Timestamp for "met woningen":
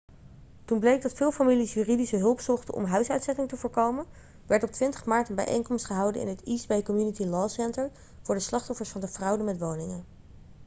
9.43-10.05